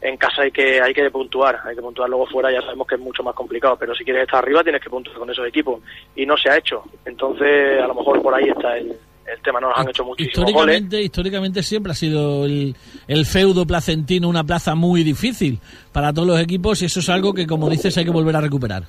En 0.00 0.16
casa 0.16 0.42
hay 0.42 0.50
que, 0.50 0.82
hay 0.82 0.92
que 0.92 1.08
puntuar, 1.10 1.60
hay 1.64 1.76
que 1.76 1.80
puntuar 1.80 2.10
luego 2.10 2.26
fuera, 2.26 2.52
ya 2.52 2.60
sabemos 2.60 2.86
que 2.86 2.96
es 2.96 3.00
mucho 3.00 3.22
más 3.22 3.34
complicado, 3.34 3.76
pero 3.78 3.94
si 3.94 4.04
quieres 4.04 4.24
estar 4.24 4.42
arriba 4.42 4.62
tienes 4.62 4.82
que 4.82 4.90
puntuar 4.90 5.16
con 5.16 5.30
esos 5.30 5.46
equipos 5.46 5.80
y 6.16 6.26
no 6.26 6.36
se 6.36 6.50
ha 6.50 6.58
hecho. 6.58 6.82
Entonces, 7.06 7.80
a 7.80 7.86
lo 7.86 7.94
mejor 7.94 8.20
por 8.20 8.34
ahí 8.34 8.48
está 8.48 8.76
el, 8.76 8.98
el 9.26 9.40
tema 9.40 9.60
no 9.60 9.68
nos 9.68 9.78
han 9.78 9.88
hecho 9.88 10.04
muchísimos 10.04 10.48
históricamente, 10.50 11.02
Históricamente 11.02 11.62
siempre 11.62 11.92
ha 11.92 11.94
sido 11.94 12.44
el, 12.44 12.74
el, 13.08 13.24
feudo 13.24 13.66
placentino 13.66 14.28
una 14.28 14.44
plaza 14.44 14.74
muy 14.74 15.02
difícil 15.02 15.58
para 15.92 16.12
todos 16.12 16.28
los 16.28 16.40
equipos 16.40 16.82
y 16.82 16.86
eso 16.86 17.00
es 17.00 17.08
algo 17.08 17.32
que, 17.32 17.46
como 17.46 17.70
dices, 17.70 17.96
hay 17.96 18.04
que 18.04 18.10
volver 18.10 18.36
a 18.36 18.40
recuperar. 18.40 18.84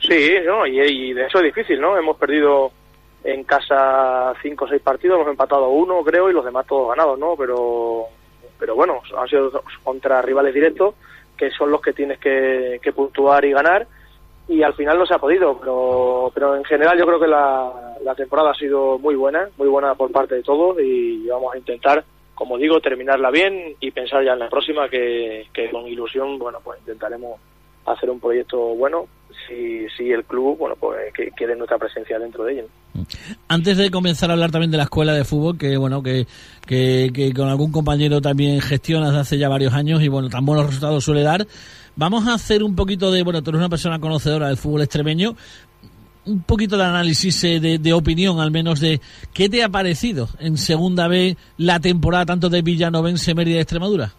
Sí, 0.00 0.34
no, 0.44 0.66
y, 0.66 1.12
de 1.12 1.26
eso 1.26 1.38
es 1.38 1.44
difícil, 1.44 1.80
¿no? 1.80 1.96
Hemos 1.96 2.16
perdido 2.16 2.70
en 3.24 3.44
casa 3.44 4.32
cinco 4.42 4.66
o 4.66 4.68
seis 4.68 4.80
partidos, 4.80 5.16
hemos 5.16 5.28
empatado 5.28 5.68
uno, 5.68 6.02
creo, 6.04 6.30
y 6.30 6.32
los 6.32 6.44
demás 6.44 6.66
todos 6.66 6.90
ganados, 6.90 7.18
¿no? 7.18 7.34
Pero, 7.36 8.04
pero 8.58 8.74
bueno, 8.74 9.00
han 9.18 9.28
sido 9.28 9.62
contra 9.82 10.22
rivales 10.22 10.54
directos, 10.54 10.94
que 11.36 11.50
son 11.50 11.70
los 11.70 11.80
que 11.80 11.92
tienes 11.92 12.18
que, 12.18 12.78
que 12.82 12.92
puntuar 12.92 13.44
y 13.44 13.52
ganar 13.52 13.86
y 14.48 14.62
al 14.62 14.74
final 14.74 14.98
no 14.98 15.06
se 15.06 15.14
ha 15.14 15.18
podido, 15.18 15.58
pero, 15.58 16.30
pero 16.32 16.56
en 16.56 16.64
general 16.64 16.96
yo 16.98 17.04
creo 17.04 17.20
que 17.20 17.26
la, 17.26 17.96
la 18.04 18.14
temporada 18.14 18.52
ha 18.52 18.54
sido 18.54 18.98
muy 18.98 19.16
buena, 19.16 19.48
muy 19.56 19.68
buena 19.68 19.94
por 19.94 20.12
parte 20.12 20.36
de 20.36 20.42
todos 20.42 20.78
y 20.80 21.26
vamos 21.26 21.54
a 21.54 21.58
intentar, 21.58 22.04
como 22.34 22.56
digo, 22.56 22.80
terminarla 22.80 23.30
bien 23.30 23.74
y 23.80 23.90
pensar 23.90 24.24
ya 24.24 24.34
en 24.34 24.38
la 24.38 24.48
próxima 24.48 24.88
que, 24.88 25.46
con 25.72 25.86
ilusión, 25.88 26.38
bueno, 26.38 26.58
pues 26.62 26.78
intentaremos 26.80 27.40
hacer 27.86 28.10
un 28.10 28.20
proyecto 28.20 28.58
bueno 28.74 29.06
si, 29.48 29.86
si 29.96 30.10
el 30.10 30.24
club, 30.24 30.56
bueno, 30.58 30.76
pues 30.78 31.12
que 31.12 31.30
quede 31.36 31.56
nuestra 31.56 31.78
presencia 31.78 32.18
dentro 32.18 32.44
de 32.44 32.52
ello. 32.52 32.64
Antes 33.48 33.76
de 33.76 33.90
comenzar 33.90 34.30
a 34.30 34.34
hablar 34.34 34.50
también 34.50 34.70
de 34.70 34.76
la 34.76 34.84
escuela 34.84 35.12
de 35.12 35.24
fútbol, 35.24 35.58
que 35.58 35.76
bueno, 35.76 36.02
que, 36.02 36.26
que, 36.66 37.10
que 37.12 37.32
con 37.34 37.48
algún 37.48 37.70
compañero 37.70 38.20
también 38.20 38.60
gestionas 38.60 39.14
hace 39.14 39.38
ya 39.38 39.48
varios 39.48 39.74
años 39.74 40.02
y 40.02 40.08
bueno, 40.08 40.28
tan 40.28 40.46
buenos 40.46 40.66
resultados 40.66 41.04
suele 41.04 41.22
dar, 41.22 41.46
Vamos 41.98 42.28
a 42.28 42.34
hacer 42.34 42.62
un 42.62 42.76
poquito 42.76 43.10
de, 43.10 43.22
bueno, 43.22 43.42
tú 43.42 43.48
eres 43.48 43.58
una 43.58 43.70
persona 43.70 43.98
conocedora 43.98 44.48
del 44.48 44.58
fútbol 44.58 44.82
extremeño, 44.82 45.34
un 46.26 46.42
poquito 46.42 46.76
de 46.76 46.84
análisis 46.84 47.42
eh, 47.44 47.58
de, 47.58 47.92
opinión, 47.94 48.38
al 48.38 48.50
menos 48.50 48.80
de 48.80 49.00
qué 49.32 49.48
te 49.48 49.64
ha 49.64 49.70
parecido 49.70 50.28
en 50.38 50.58
segunda 50.58 51.08
vez 51.08 51.38
la 51.56 51.80
temporada 51.80 52.26
tanto 52.26 52.50
de 52.50 52.60
Villanovense, 52.60 53.34
Mérida 53.34 53.56
y 53.56 53.60
Extremadura. 53.60 54.10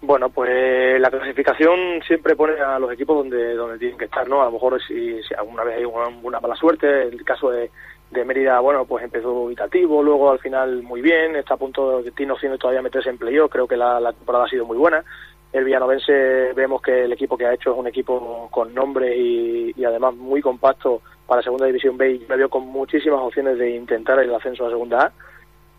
Bueno, 0.00 0.30
pues 0.30 0.98
la 0.98 1.10
clasificación 1.10 2.00
siempre 2.06 2.34
pone 2.34 2.54
a 2.58 2.78
los 2.78 2.90
equipos 2.90 3.18
donde 3.18 3.54
donde 3.54 3.76
tienen 3.76 3.98
que 3.98 4.06
estar, 4.06 4.26
¿no? 4.26 4.40
A 4.40 4.46
lo 4.46 4.52
mejor 4.52 4.80
si, 4.88 5.20
alguna 5.36 5.62
vez 5.62 5.76
hay 5.76 5.84
una, 5.84 6.40
mala 6.40 6.56
suerte, 6.56 7.02
el 7.02 7.22
caso 7.22 7.50
de, 7.50 7.70
de 8.12 8.24
Mérida, 8.24 8.60
bueno, 8.60 8.86
pues 8.86 9.04
empezó 9.04 9.28
dubitativo, 9.28 10.02
luego 10.02 10.30
al 10.30 10.38
final 10.38 10.82
muy 10.82 11.02
bien, 11.02 11.36
está 11.36 11.54
a 11.54 11.58
punto 11.58 12.00
de 12.00 12.12
tiene 12.12 12.32
opciones 12.32 12.58
todavía 12.58 12.80
meterse 12.80 13.10
en 13.10 13.18
playoff, 13.18 13.52
creo 13.52 13.68
que 13.68 13.76
la 13.76 14.12
temporada 14.12 14.46
ha 14.46 14.48
sido 14.48 14.64
muy 14.64 14.78
buena 14.78 15.04
el 15.52 15.64
Villanovense 15.64 16.52
vemos 16.54 16.82
que 16.82 17.04
el 17.04 17.12
equipo 17.12 17.36
que 17.36 17.46
ha 17.46 17.54
hecho 17.54 17.72
es 17.72 17.78
un 17.78 17.86
equipo 17.86 18.48
con 18.50 18.74
nombre 18.74 19.16
y, 19.16 19.84
además 19.84 20.14
muy 20.14 20.42
compacto 20.42 21.02
para 21.26 21.42
Segunda 21.42 21.66
División 21.66 21.96
B 21.96 22.12
y 22.12 22.26
me 22.28 22.36
veo 22.36 22.48
con 22.48 22.66
muchísimas 22.66 23.20
opciones 23.20 23.58
de 23.58 23.70
intentar 23.70 24.18
el 24.18 24.34
ascenso 24.34 24.66
a 24.66 24.70
Segunda 24.70 25.06
A. 25.06 25.12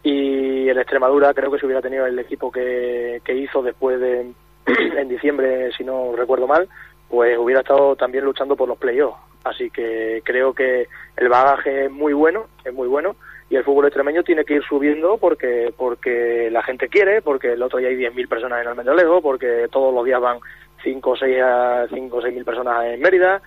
Y 0.04 0.70
el 0.70 0.78
Extremadura 0.78 1.34
creo 1.34 1.52
que 1.52 1.60
si 1.60 1.66
hubiera 1.66 1.82
tenido 1.82 2.06
el 2.06 2.18
equipo 2.18 2.52
que, 2.52 3.22
que 3.24 3.36
hizo 3.36 3.62
después 3.62 4.00
de 4.00 4.32
en 4.98 5.10
diciembre, 5.10 5.72
si 5.74 5.84
no 5.84 6.14
recuerdo 6.16 6.48
mal, 6.48 6.68
pues 7.10 7.38
hubiera 7.38 7.62
estado 7.62 7.96
también 7.96 8.26
luchando 8.26 8.56
por 8.56 8.68
los 8.68 8.78
playoffs. 8.78 9.18
Así 9.44 9.70
que 9.70 10.22
creo 10.26 10.54
que 10.54 10.88
el 11.16 11.30
bagaje 11.30 11.86
es 11.86 11.92
muy 11.92 12.14
bueno, 12.14 12.48
es 12.66 12.74
muy 12.74 12.88
bueno, 12.88 13.16
y 13.50 13.56
el 13.56 13.64
fútbol 13.64 13.86
extremeño 13.86 14.24
tiene 14.24 14.44
que 14.44 14.56
ir 14.56 14.64
subiendo 14.64 15.18
porque 15.18 15.74
porque 15.76 16.50
la 16.52 16.64
gente 16.64 16.90
quiere, 16.90 17.22
porque 17.22 17.54
el 17.54 17.64
otro 17.64 17.80
día 17.80 17.90
hay 17.90 17.96
10.000 17.96 18.28
personas 18.28 18.62
en 18.62 18.68
Almendalejo, 18.68 19.22
porque 19.22 19.68
todos 19.72 19.94
los 19.94 20.04
días 20.06 20.20
van 20.20 20.40
5 20.84 21.10
o 21.10 21.16
6 21.16 21.38
a 21.42 21.88
5 21.94 22.18
o 22.18 22.22
6.000 22.22 22.44
personas 22.44 22.86
en 22.86 23.00
Mérida, 23.00 23.42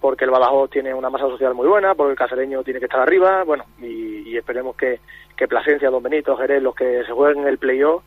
porque 0.00 0.24
el 0.24 0.30
Badajoz 0.30 0.70
tiene 0.70 0.92
una 0.92 1.10
masa 1.10 1.26
social 1.26 1.54
muy 1.54 1.66
buena, 1.66 1.94
porque 1.94 2.12
el 2.12 2.18
casereño 2.18 2.62
tiene 2.62 2.80
que 2.80 2.86
estar 2.86 3.00
arriba, 3.00 3.44
bueno, 3.44 3.64
y, 3.80 4.28
y 4.28 4.36
esperemos 4.36 4.76
que, 4.76 5.00
que 5.36 5.48
Plasencia, 5.48 5.90
Don 5.90 6.02
Benito, 6.02 6.36
Jerez, 6.36 6.62
los 6.62 6.74
que 6.74 7.04
se 7.04 7.12
jueguen 7.12 7.46
el 7.46 7.58
playoff, 7.58 8.02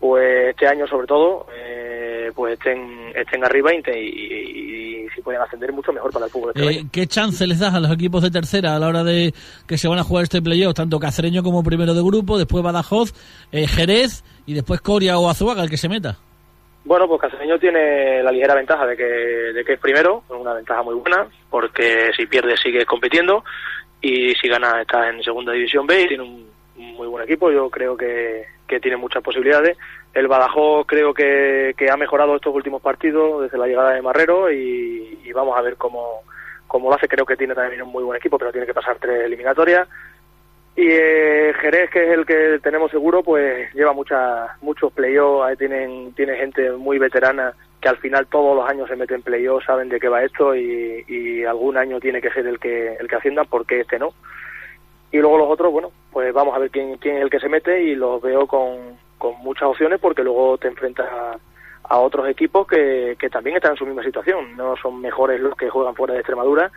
pues 0.00 0.50
este 0.50 0.66
año 0.66 0.86
sobre 0.86 1.06
todo, 1.06 1.46
eh, 1.54 2.30
pues 2.34 2.54
estén, 2.54 3.12
estén 3.14 3.44
arriba 3.44 3.72
y, 3.74 3.82
si 5.14 5.22
pueden 5.22 5.40
ascender 5.40 5.72
mucho 5.72 5.92
mejor 5.92 6.12
para 6.12 6.26
el 6.26 6.30
fútbol. 6.30 6.52
Eh, 6.54 6.84
¿Qué 6.92 7.06
chance 7.06 7.46
les 7.46 7.58
das 7.58 7.74
a 7.74 7.80
los 7.80 7.90
equipos 7.92 8.22
de 8.22 8.30
tercera 8.30 8.76
a 8.76 8.78
la 8.78 8.88
hora 8.88 9.04
de 9.04 9.32
que 9.66 9.78
se 9.78 9.88
van 9.88 9.98
a 9.98 10.04
jugar 10.04 10.24
este 10.24 10.42
playoff, 10.42 10.74
tanto 10.74 10.98
Cacereño 10.98 11.42
como 11.42 11.62
primero 11.62 11.94
de 11.94 12.02
grupo, 12.02 12.38
después 12.38 12.62
Badajoz, 12.62 13.12
eh, 13.52 13.66
Jerez 13.66 14.24
y 14.46 14.54
después 14.54 14.80
Coria 14.80 15.18
o 15.18 15.28
Azuaga, 15.28 15.62
el 15.62 15.70
que 15.70 15.76
se 15.76 15.88
meta? 15.88 16.18
Bueno, 16.84 17.08
pues 17.08 17.20
Cacereño 17.20 17.58
tiene 17.58 18.22
la 18.22 18.30
ligera 18.30 18.54
ventaja 18.54 18.86
de 18.86 18.96
que, 18.96 19.04
de 19.04 19.64
que 19.64 19.72
es 19.72 19.80
primero, 19.80 20.22
una 20.28 20.54
ventaja 20.54 20.82
muy 20.82 20.94
buena, 20.94 21.26
porque 21.50 22.10
si 22.16 22.26
pierde 22.26 22.56
sigue 22.56 22.84
compitiendo 22.86 23.42
y 24.00 24.34
si 24.34 24.48
gana 24.48 24.82
está 24.82 25.08
en 25.08 25.22
segunda 25.22 25.52
división 25.52 25.86
B 25.86 26.02
y 26.02 26.08
tiene 26.08 26.22
un 26.22 26.46
muy 26.76 27.08
buen 27.08 27.24
equipo, 27.24 27.50
yo 27.50 27.68
creo 27.70 27.96
que, 27.96 28.44
que 28.66 28.80
tiene 28.80 28.96
muchas 28.96 29.22
posibilidades. 29.22 29.76
El 30.16 30.28
Badajoz 30.28 30.86
creo 30.86 31.12
que, 31.12 31.74
ha 31.92 31.96
mejorado 31.98 32.36
estos 32.36 32.54
últimos 32.54 32.80
partidos 32.80 33.42
desde 33.42 33.58
la 33.58 33.66
llegada 33.66 33.90
de 33.90 34.00
Marrero 34.00 34.50
y, 34.50 35.30
vamos 35.34 35.58
a 35.58 35.60
ver 35.60 35.76
cómo, 35.76 36.22
cómo 36.66 36.88
lo 36.88 36.96
hace. 36.96 37.06
Creo 37.06 37.26
que 37.26 37.36
tiene 37.36 37.54
también 37.54 37.82
un 37.82 37.90
muy 37.90 38.02
buen 38.02 38.16
equipo, 38.16 38.38
pero 38.38 38.50
tiene 38.50 38.66
que 38.66 38.72
pasar 38.72 38.96
tres 38.98 39.26
eliminatorias. 39.26 39.86
Y 40.74 40.88
eh, 40.88 41.52
Jerez, 41.60 41.90
que 41.90 42.04
es 42.06 42.18
el 42.18 42.24
que 42.24 42.58
tenemos 42.62 42.90
seguro, 42.90 43.22
pues 43.22 43.70
lleva 43.74 43.92
mucha, 43.92 44.56
muchos 44.62 44.90
playoffs, 44.90 45.58
tienen, 45.58 46.14
tiene 46.14 46.34
gente 46.36 46.72
muy 46.72 46.98
veterana 46.98 47.52
que 47.78 47.90
al 47.90 47.98
final 47.98 48.26
todos 48.26 48.56
los 48.56 48.66
años 48.66 48.88
se 48.88 48.96
mete 48.96 49.14
en 49.14 49.20
playoffs, 49.20 49.66
saben 49.66 49.90
de 49.90 50.00
qué 50.00 50.08
va 50.08 50.24
esto 50.24 50.56
y, 50.56 51.44
algún 51.44 51.76
año 51.76 52.00
tiene 52.00 52.22
que 52.22 52.30
ser 52.30 52.46
el 52.46 52.58
que, 52.58 52.94
el 52.94 53.06
que 53.06 53.16
ascienda, 53.16 53.44
porque 53.44 53.80
este 53.80 53.98
no 53.98 54.14
y 55.12 55.18
luego 55.18 55.38
los 55.38 55.48
otros, 55.48 55.72
bueno, 55.72 55.92
pues 56.10 56.32
vamos 56.32 56.54
a 56.54 56.58
ver 56.58 56.70
quién, 56.70 56.96
quién 56.96 57.16
es 57.16 57.22
el 57.22 57.30
que 57.30 57.38
se 57.38 57.48
mete 57.48 57.82
y 57.82 57.94
los 57.94 58.20
veo 58.20 58.46
con, 58.46 58.98
con 59.18 59.38
muchas 59.38 59.68
opciones 59.68 60.00
porque 60.00 60.22
luego 60.22 60.58
te 60.58 60.68
enfrentas 60.68 61.06
a, 61.10 61.36
a 61.84 61.98
otros 61.98 62.28
equipos 62.28 62.66
que, 62.66 63.16
que 63.18 63.28
también 63.28 63.56
están 63.56 63.72
en 63.72 63.78
su 63.78 63.86
misma 63.86 64.02
situación. 64.02 64.56
No 64.56 64.76
son 64.76 65.00
mejores 65.00 65.40
los 65.40 65.56
que 65.56 65.70
juegan 65.70 65.94
fuera 65.94 66.14
de 66.14 66.20
Extremadura 66.20 66.70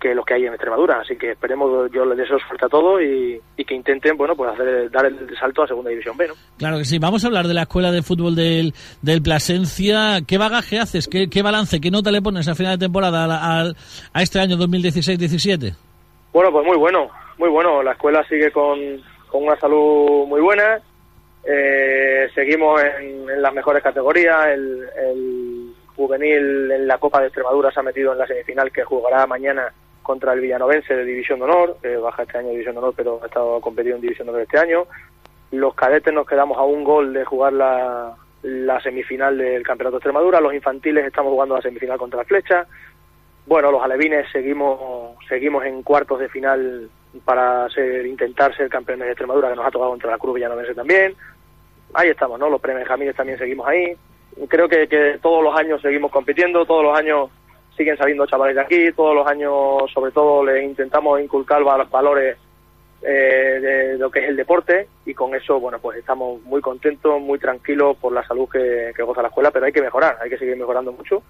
que 0.00 0.14
los 0.14 0.24
que 0.24 0.32
hay 0.32 0.46
en 0.46 0.54
Extremadura. 0.54 1.00
Así 1.00 1.16
que 1.16 1.32
esperemos, 1.32 1.90
yo 1.92 2.06
les 2.06 2.16
deseo 2.16 2.38
suerte 2.38 2.64
a 2.64 2.68
todos 2.70 3.02
y, 3.02 3.38
y, 3.58 3.64
que 3.66 3.74
intenten, 3.74 4.16
bueno, 4.16 4.34
pues 4.34 4.50
hacer, 4.50 4.90
dar 4.90 5.04
el 5.04 5.36
salto 5.38 5.62
a 5.62 5.66
Segunda 5.66 5.90
División 5.90 6.16
B, 6.16 6.26
¿no? 6.26 6.34
Claro 6.56 6.78
que 6.78 6.86
sí. 6.86 6.98
Vamos 6.98 7.22
a 7.22 7.26
hablar 7.26 7.46
de 7.46 7.52
la 7.52 7.62
Escuela 7.62 7.92
de 7.92 8.00
Fútbol 8.00 8.34
del, 8.34 8.72
del 9.02 9.20
Plasencia. 9.20 10.20
¿Qué 10.26 10.38
bagaje 10.38 10.78
haces? 10.78 11.06
¿Qué, 11.06 11.28
¿Qué, 11.28 11.42
balance? 11.42 11.82
¿Qué 11.82 11.90
nota 11.90 12.10
le 12.10 12.22
pones 12.22 12.48
a 12.48 12.54
final 12.54 12.78
de 12.78 12.86
temporada 12.86 13.26
a, 13.26 13.60
a, 13.60 13.72
a 14.14 14.22
este 14.22 14.40
año 14.40 14.56
2016-17? 14.56 15.76
Bueno, 16.32 16.50
pues 16.50 16.64
muy 16.64 16.78
bueno 16.78 17.10
muy 17.40 17.48
bueno. 17.48 17.82
La 17.82 17.92
escuela 17.92 18.22
sigue 18.28 18.52
con, 18.52 18.78
con 19.28 19.42
una 19.44 19.58
salud 19.58 20.26
muy 20.28 20.40
buena. 20.40 20.80
Eh, 21.52 22.30
seguimos 22.32 22.80
en, 22.80 23.42
las 23.42 23.52
mejores 23.52 23.82
categorías. 23.82 24.46
El, 24.48 25.74
juvenil 25.96 26.70
en 26.70 26.86
la 26.86 26.96
Copa 26.96 27.20
de 27.20 27.26
Extremadura 27.26 27.70
se 27.70 27.80
ha 27.80 27.82
metido 27.82 28.12
en 28.12 28.18
la 28.18 28.26
semifinal 28.26 28.72
que 28.72 28.84
jugará 28.84 29.26
mañana 29.26 29.70
contra 30.02 30.32
el 30.32 30.40
Villanovense 30.40 30.96
de 30.96 31.04
División 31.04 31.40
de 31.40 31.44
Honor. 31.44 31.76
Baja 32.00 32.22
este 32.22 32.38
año 32.38 32.50
División 32.50 32.74
de 32.74 32.78
Honor, 32.78 32.94
pero 32.96 33.20
ha 33.22 33.26
estado 33.26 33.60
competido 33.60 33.96
en 33.96 34.00
División 34.00 34.26
de 34.26 34.30
Honor 34.30 34.42
este 34.42 34.58
año. 34.58 34.86
Los 35.50 35.74
cadetes 35.74 36.14
nos 36.14 36.26
quedamos 36.26 36.56
a 36.56 36.62
un 36.62 36.84
gol 36.84 37.12
de 37.12 37.24
jugar 37.26 37.52
la, 37.52 38.14
la 38.42 38.80
semifinal 38.80 39.36
del 39.36 39.62
Campeonato 39.62 39.96
de 39.96 39.98
Extremadura. 39.98 40.40
Los 40.40 40.54
infantiles 40.54 41.04
estamos 41.04 41.32
jugando 41.32 41.56
la 41.56 41.62
semifinal 41.62 41.98
contra 41.98 42.20
la 42.20 42.24
Flecha. 42.24 42.66
Bueno, 43.44 43.70
los 43.70 43.82
alevines 43.82 44.26
seguimos 44.32 45.18
seguimos 45.28 45.66
en 45.66 45.82
cuartos 45.82 46.20
de 46.20 46.28
final 46.28 46.88
para 47.24 47.68
ser, 47.70 48.06
intentar 48.06 48.56
ser 48.56 48.70
campeones 48.70 49.06
de 49.06 49.12
Extremadura, 49.12 49.50
que 49.50 49.56
nos 49.56 49.66
ha 49.66 49.70
tocado 49.70 49.90
contra 49.90 50.12
la 50.12 50.18
Cruz 50.18 50.36
Villanovense 50.36 50.74
también. 50.74 51.14
Ahí 51.94 52.08
estamos, 52.10 52.38
¿no? 52.38 52.48
Los 52.48 52.60
premios 52.60 52.88
Jamírez 52.88 53.16
también 53.16 53.38
seguimos 53.38 53.66
ahí. 53.66 53.96
Creo 54.48 54.68
que, 54.68 54.88
que 54.88 55.18
todos 55.20 55.42
los 55.42 55.56
años 55.58 55.82
seguimos 55.82 56.10
compitiendo, 56.10 56.64
todos 56.64 56.84
los 56.84 56.96
años 56.96 57.30
siguen 57.76 57.96
saliendo 57.96 58.26
chavales 58.26 58.54
de 58.54 58.62
aquí, 58.62 58.92
todos 58.92 59.14
los 59.14 59.26
años, 59.26 59.90
sobre 59.92 60.12
todo, 60.12 60.44
les 60.44 60.64
intentamos 60.64 61.20
inculcar 61.20 61.62
valores 61.64 62.36
eh, 63.02 63.58
de 63.60 63.98
lo 63.98 64.10
que 64.10 64.20
es 64.20 64.28
el 64.28 64.36
deporte 64.36 64.86
y 65.06 65.14
con 65.14 65.34
eso, 65.34 65.58
bueno, 65.58 65.78
pues 65.78 65.98
estamos 65.98 66.42
muy 66.42 66.60
contentos, 66.60 67.20
muy 67.20 67.38
tranquilos 67.38 67.96
por 67.96 68.12
la 68.12 68.26
salud 68.26 68.48
que 68.48 68.92
goza 69.02 69.22
la 69.22 69.28
escuela, 69.28 69.50
pero 69.50 69.66
hay 69.66 69.72
que 69.72 69.82
mejorar, 69.82 70.18
hay 70.20 70.30
que 70.30 70.38
seguir 70.38 70.56
mejorando 70.56 70.92
mucho 70.92 71.22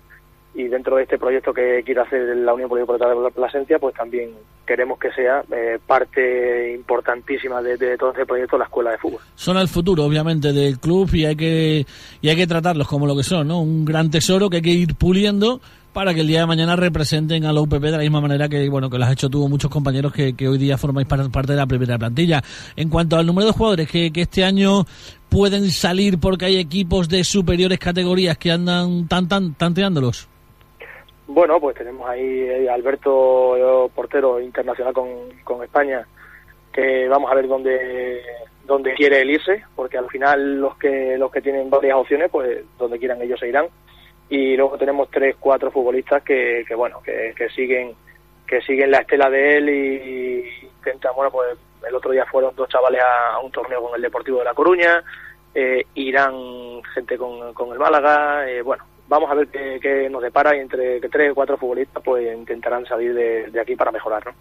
y 0.60 0.68
dentro 0.68 0.96
de 0.96 1.04
este 1.04 1.18
proyecto 1.18 1.52
que 1.52 1.82
quiere 1.84 2.02
hacer 2.02 2.36
la 2.36 2.54
Unión 2.54 2.68
Política 2.68 3.08
de 3.08 3.14
la 3.14 3.30
Plasencia, 3.30 3.78
pues 3.78 3.94
también 3.94 4.30
queremos 4.66 4.98
que 4.98 5.10
sea 5.12 5.42
eh, 5.50 5.78
parte 5.84 6.74
importantísima 6.74 7.62
de, 7.62 7.96
todo 7.96 8.12
este 8.12 8.26
proyecto 8.26 8.58
la 8.58 8.64
escuela 8.64 8.90
de 8.92 8.98
fútbol. 8.98 9.20
Son 9.34 9.56
el 9.56 9.68
futuro, 9.68 10.04
obviamente, 10.04 10.52
del 10.52 10.78
club 10.78 11.08
y 11.14 11.24
hay 11.24 11.36
que 11.36 11.86
hay 12.22 12.36
que 12.36 12.46
tratarlos 12.46 12.86
como 12.86 13.06
lo 13.06 13.16
que 13.16 13.22
son, 13.22 13.48
¿no? 13.48 13.60
Un 13.60 13.84
gran 13.84 14.10
tesoro 14.10 14.50
que 14.50 14.56
hay 14.56 14.62
que 14.62 14.70
ir 14.70 14.94
puliendo 14.94 15.60
para 15.92 16.14
que 16.14 16.20
el 16.20 16.28
día 16.28 16.40
de 16.40 16.46
mañana 16.46 16.76
representen 16.76 17.44
a 17.44 17.52
la 17.52 17.60
UPP 17.62 17.82
de 17.82 17.90
la 17.90 17.98
misma 17.98 18.20
manera 18.20 18.48
que 18.48 18.68
bueno 18.68 18.88
que 18.88 18.96
lo 18.96 19.04
has 19.04 19.12
hecho 19.12 19.28
tú 19.28 19.48
muchos 19.48 19.70
compañeros 19.70 20.12
que, 20.12 20.48
hoy 20.48 20.58
día 20.58 20.78
formáis 20.78 21.08
parte 21.08 21.52
de 21.52 21.56
la 21.56 21.66
primera 21.66 21.98
plantilla. 21.98 22.42
En 22.76 22.88
cuanto 22.88 23.16
al 23.16 23.26
número 23.26 23.48
de 23.48 23.52
jugadores 23.52 23.90
que, 23.90 24.12
que 24.12 24.22
este 24.22 24.44
año 24.44 24.86
pueden 25.28 25.70
salir 25.70 26.18
porque 26.18 26.44
hay 26.44 26.56
equipos 26.58 27.08
de 27.08 27.24
superiores 27.24 27.78
categorías 27.78 28.38
que 28.38 28.52
andan 28.52 29.08
tan 29.08 29.26
tan 29.26 29.54
tanteándolos. 29.54 30.28
Bueno, 31.32 31.60
pues 31.60 31.76
tenemos 31.76 32.08
ahí 32.10 32.66
a 32.66 32.74
Alberto, 32.74 33.88
portero 33.94 34.40
internacional 34.40 34.92
con, 34.92 35.30
con 35.44 35.62
España, 35.62 36.04
que 36.72 37.06
vamos 37.06 37.30
a 37.30 37.36
ver 37.36 37.46
dónde 37.46 38.20
dónde 38.64 38.94
quiere 38.94 39.20
él 39.20 39.30
irse, 39.30 39.62
porque 39.76 39.96
al 39.96 40.08
final 40.08 40.60
los 40.60 40.76
que 40.76 41.16
los 41.16 41.30
que 41.30 41.40
tienen 41.40 41.70
varias 41.70 41.96
opciones, 41.96 42.30
pues 42.32 42.64
donde 42.76 42.98
quieran 42.98 43.22
ellos 43.22 43.38
se 43.38 43.48
irán. 43.48 43.68
Y 44.28 44.56
luego 44.56 44.76
tenemos 44.76 45.08
tres, 45.08 45.36
cuatro 45.38 45.70
futbolistas 45.70 46.24
que, 46.24 46.64
que 46.66 46.74
bueno, 46.74 47.00
que, 47.00 47.32
que 47.36 47.48
siguen 47.50 47.94
que 48.44 48.60
siguen 48.62 48.90
la 48.90 48.98
estela 48.98 49.30
de 49.30 49.56
él 49.56 49.68
y 49.68 50.66
intentan, 50.66 51.14
bueno, 51.14 51.30
pues 51.30 51.56
el 51.86 51.94
otro 51.94 52.10
día 52.10 52.26
fueron 52.26 52.56
dos 52.56 52.68
chavales 52.68 53.02
a, 53.02 53.34
a 53.34 53.38
un 53.38 53.52
torneo 53.52 53.80
con 53.80 53.94
el 53.94 54.02
Deportivo 54.02 54.40
de 54.40 54.46
La 54.46 54.54
Coruña, 54.54 55.04
eh, 55.54 55.84
irán 55.94 56.82
gente 56.92 57.16
con, 57.16 57.54
con 57.54 57.70
el 57.72 57.78
Málaga, 57.78 58.50
eh, 58.50 58.62
bueno, 58.62 58.84
vamos 59.10 59.30
a 59.30 59.34
ver 59.34 59.48
qué, 59.48 60.08
nos 60.08 60.22
depara 60.22 60.56
y 60.56 60.60
entre 60.60 61.00
tres 61.00 61.32
o 61.32 61.34
cuatro 61.34 61.58
futbolistas 61.58 62.02
pues 62.02 62.34
intentarán 62.34 62.86
salir 62.86 63.12
de, 63.12 63.50
de 63.50 63.60
aquí 63.60 63.74
para 63.76 63.90
mejorar, 63.90 64.24
¿no? 64.24 64.32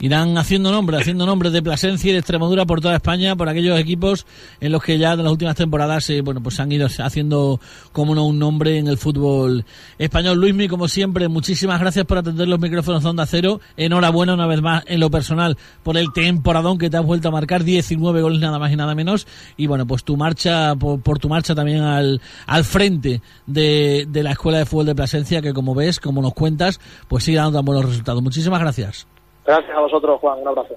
Irán 0.00 0.36
haciendo 0.38 0.72
nombre, 0.72 0.96
haciendo 0.96 1.26
nombres 1.26 1.52
de 1.52 1.62
Plasencia 1.62 2.10
y 2.10 2.12
de 2.12 2.18
Extremadura 2.18 2.64
por 2.64 2.80
toda 2.80 2.96
España, 2.96 3.36
por 3.36 3.48
aquellos 3.48 3.78
equipos 3.78 4.26
en 4.60 4.72
los 4.72 4.82
que 4.82 4.98
ya 4.98 5.12
en 5.12 5.22
las 5.22 5.32
últimas 5.32 5.54
temporadas 5.56 6.08
eh, 6.10 6.22
bueno 6.22 6.42
pues 6.42 6.58
han 6.58 6.72
ido 6.72 6.86
haciendo 6.86 7.60
como 7.92 8.14
no 8.14 8.26
un 8.26 8.38
nombre 8.38 8.78
en 8.78 8.86
el 8.86 8.98
fútbol 8.98 9.64
español. 9.98 10.38
Luismi, 10.38 10.68
como 10.68 10.88
siempre, 10.88 11.28
muchísimas 11.28 11.80
gracias 11.80 12.04
por 12.06 12.18
atender 12.18 12.48
los 12.48 12.58
micrófonos 12.58 13.02
de 13.02 13.08
Onda 13.10 13.26
Cero. 13.26 13.60
Enhorabuena 13.76 14.34
una 14.34 14.46
vez 14.46 14.62
más 14.62 14.84
en 14.86 15.00
lo 15.00 15.10
personal 15.10 15.56
por 15.82 15.96
el 15.96 16.12
temporadón 16.12 16.78
que 16.78 16.90
te 16.90 16.96
has 16.96 17.04
vuelto 17.04 17.28
a 17.28 17.30
marcar, 17.30 17.64
19 17.64 18.22
goles 18.22 18.40
nada 18.40 18.58
más 18.58 18.72
y 18.72 18.76
nada 18.76 18.94
menos. 18.94 19.26
Y 19.56 19.66
bueno, 19.66 19.86
pues 19.86 20.04
tu 20.04 20.16
marcha, 20.16 20.74
por, 20.76 21.00
por 21.00 21.18
tu 21.18 21.28
marcha 21.28 21.54
también 21.54 21.82
al, 21.82 22.20
al 22.46 22.64
frente 22.64 23.20
de, 23.46 24.06
de 24.08 24.22
la 24.22 24.32
Escuela 24.32 24.58
de 24.58 24.66
Fútbol 24.66 24.86
de 24.86 24.94
Plasencia, 24.94 25.42
que 25.42 25.52
como 25.52 25.74
ves, 25.74 26.00
como 26.00 26.22
nos 26.22 26.34
cuentas, 26.34 26.80
pues 27.08 27.24
sigue 27.24 27.36
dando 27.38 27.58
tan 27.58 27.64
buenos 27.64 27.84
resultados. 27.84 28.22
Muchísimas 28.22 28.60
gracias. 28.60 29.06
Gracias 29.44 29.76
a 29.76 29.80
vosotros, 29.80 30.20
Juan. 30.20 30.40
Un 30.40 30.48
abrazo. 30.48 30.76